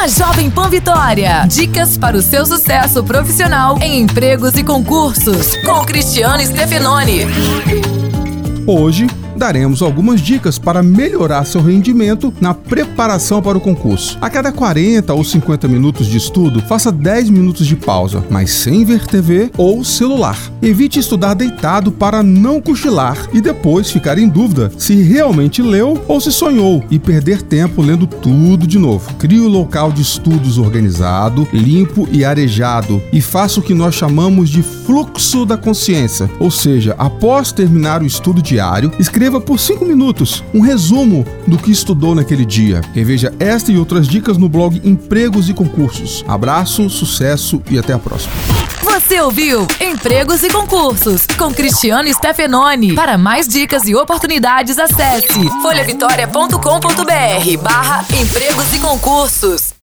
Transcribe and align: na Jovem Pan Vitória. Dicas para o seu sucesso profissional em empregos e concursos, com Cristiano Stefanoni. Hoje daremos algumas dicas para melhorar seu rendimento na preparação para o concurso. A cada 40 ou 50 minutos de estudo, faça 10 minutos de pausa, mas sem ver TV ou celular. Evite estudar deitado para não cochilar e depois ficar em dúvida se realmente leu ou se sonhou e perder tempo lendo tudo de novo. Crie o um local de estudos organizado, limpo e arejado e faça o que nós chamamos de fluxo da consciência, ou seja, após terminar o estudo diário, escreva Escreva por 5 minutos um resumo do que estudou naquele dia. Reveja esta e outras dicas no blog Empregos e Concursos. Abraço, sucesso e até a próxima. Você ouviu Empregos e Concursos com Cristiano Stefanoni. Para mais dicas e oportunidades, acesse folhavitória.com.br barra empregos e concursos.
na 0.00 0.08
Jovem 0.08 0.50
Pan 0.50 0.70
Vitória. 0.70 1.44
Dicas 1.46 1.98
para 1.98 2.16
o 2.16 2.22
seu 2.22 2.46
sucesso 2.46 3.04
profissional 3.04 3.76
em 3.82 4.00
empregos 4.00 4.54
e 4.54 4.64
concursos, 4.64 5.54
com 5.56 5.84
Cristiano 5.84 6.42
Stefanoni. 6.42 7.26
Hoje 8.66 9.06
daremos 9.40 9.80
algumas 9.80 10.20
dicas 10.20 10.58
para 10.58 10.82
melhorar 10.82 11.46
seu 11.46 11.62
rendimento 11.62 12.30
na 12.42 12.52
preparação 12.52 13.40
para 13.40 13.56
o 13.56 13.60
concurso. 13.60 14.18
A 14.20 14.28
cada 14.28 14.52
40 14.52 15.14
ou 15.14 15.24
50 15.24 15.66
minutos 15.66 16.06
de 16.06 16.18
estudo, 16.18 16.60
faça 16.60 16.92
10 16.92 17.30
minutos 17.30 17.66
de 17.66 17.74
pausa, 17.74 18.22
mas 18.28 18.50
sem 18.50 18.84
ver 18.84 19.06
TV 19.06 19.50
ou 19.56 19.82
celular. 19.82 20.36
Evite 20.60 20.98
estudar 20.98 21.32
deitado 21.32 21.90
para 21.90 22.22
não 22.22 22.60
cochilar 22.60 23.16
e 23.32 23.40
depois 23.40 23.90
ficar 23.90 24.18
em 24.18 24.28
dúvida 24.28 24.70
se 24.76 25.00
realmente 25.00 25.62
leu 25.62 25.98
ou 26.06 26.20
se 26.20 26.30
sonhou 26.30 26.84
e 26.90 26.98
perder 26.98 27.40
tempo 27.40 27.80
lendo 27.80 28.06
tudo 28.06 28.66
de 28.66 28.78
novo. 28.78 29.14
Crie 29.14 29.40
o 29.40 29.46
um 29.46 29.48
local 29.48 29.90
de 29.90 30.02
estudos 30.02 30.58
organizado, 30.58 31.48
limpo 31.50 32.06
e 32.12 32.26
arejado 32.26 33.02
e 33.10 33.22
faça 33.22 33.58
o 33.58 33.62
que 33.62 33.72
nós 33.72 33.94
chamamos 33.94 34.50
de 34.50 34.62
fluxo 34.62 35.46
da 35.46 35.56
consciência, 35.56 36.30
ou 36.38 36.50
seja, 36.50 36.94
após 36.98 37.52
terminar 37.52 38.02
o 38.02 38.06
estudo 38.06 38.42
diário, 38.42 38.92
escreva 38.98 39.29
Escreva 39.30 39.46
por 39.46 39.60
5 39.60 39.84
minutos 39.84 40.42
um 40.52 40.60
resumo 40.60 41.24
do 41.46 41.56
que 41.56 41.70
estudou 41.70 42.16
naquele 42.16 42.44
dia. 42.44 42.80
Reveja 42.92 43.32
esta 43.38 43.70
e 43.70 43.78
outras 43.78 44.08
dicas 44.08 44.36
no 44.36 44.48
blog 44.48 44.80
Empregos 44.82 45.48
e 45.48 45.54
Concursos. 45.54 46.24
Abraço, 46.26 46.90
sucesso 46.90 47.62
e 47.70 47.78
até 47.78 47.92
a 47.92 47.98
próxima. 47.98 48.32
Você 48.82 49.20
ouviu 49.20 49.68
Empregos 49.80 50.42
e 50.42 50.48
Concursos 50.48 51.26
com 51.38 51.54
Cristiano 51.54 52.12
Stefanoni. 52.12 52.96
Para 52.96 53.16
mais 53.16 53.46
dicas 53.46 53.86
e 53.86 53.94
oportunidades, 53.94 54.80
acesse 54.80 55.48
folhavitória.com.br 55.62 57.62
barra 57.62 58.04
empregos 58.12 58.72
e 58.72 58.80
concursos. 58.80 59.74